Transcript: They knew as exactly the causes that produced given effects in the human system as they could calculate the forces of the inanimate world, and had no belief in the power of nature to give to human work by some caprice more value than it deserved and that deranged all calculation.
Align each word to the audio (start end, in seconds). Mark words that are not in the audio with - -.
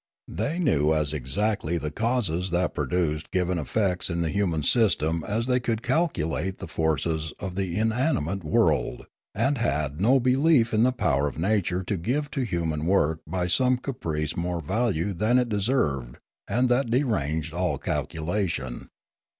They 0.27 0.57
knew 0.57 0.95
as 0.95 1.13
exactly 1.13 1.77
the 1.77 1.91
causes 1.91 2.49
that 2.49 2.73
produced 2.73 3.29
given 3.29 3.59
effects 3.59 4.09
in 4.09 4.23
the 4.23 4.31
human 4.31 4.63
system 4.63 5.23
as 5.27 5.45
they 5.45 5.59
could 5.59 5.83
calculate 5.83 6.57
the 6.57 6.65
forces 6.67 7.33
of 7.39 7.53
the 7.53 7.77
inanimate 7.77 8.43
world, 8.43 9.05
and 9.35 9.59
had 9.59 10.01
no 10.01 10.19
belief 10.19 10.73
in 10.73 10.81
the 10.81 10.91
power 10.91 11.27
of 11.27 11.37
nature 11.37 11.83
to 11.83 11.97
give 11.97 12.31
to 12.31 12.41
human 12.41 12.87
work 12.87 13.21
by 13.27 13.45
some 13.45 13.77
caprice 13.77 14.35
more 14.35 14.59
value 14.59 15.13
than 15.13 15.37
it 15.37 15.49
deserved 15.49 16.17
and 16.47 16.67
that 16.67 16.89
deranged 16.89 17.53
all 17.53 17.77
calculation. 17.77 18.89